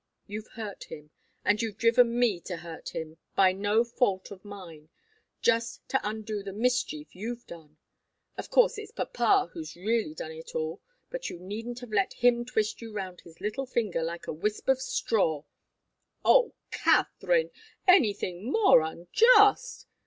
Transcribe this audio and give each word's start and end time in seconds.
You've 0.25 0.47
hurt 0.53 0.85
him, 0.85 1.11
and 1.45 1.61
you've 1.61 1.77
driven 1.77 2.17
me 2.17 2.39
to 2.45 2.57
hurt 2.57 2.95
him, 2.95 3.19
by 3.35 3.51
no 3.51 3.83
fault 3.83 4.31
of 4.31 4.43
mine, 4.43 4.89
just 5.43 5.87
to 5.89 5.99
undo 6.01 6.41
the 6.41 6.53
mischief 6.53 7.13
you've 7.15 7.45
done. 7.45 7.77
Of 8.35 8.49
course, 8.49 8.79
it's 8.79 8.91
papa 8.91 9.51
who's 9.53 9.75
really 9.75 10.15
done 10.15 10.31
it 10.31 10.55
all, 10.55 10.81
but 11.11 11.29
you 11.29 11.37
needn't 11.37 11.81
have 11.81 11.91
let 11.93 12.13
him 12.13 12.45
twist 12.45 12.81
you 12.81 12.91
round 12.91 13.21
his 13.21 13.39
little 13.39 13.67
finger 13.67 14.01
like 14.01 14.25
a 14.25 14.33
wisp 14.33 14.67
of 14.69 14.81
straw." 14.81 15.43
"Oh, 16.25 16.55
Katharine! 16.71 17.51
Anything 17.87 18.51
more 18.51 18.81
unjust!" 18.81 19.85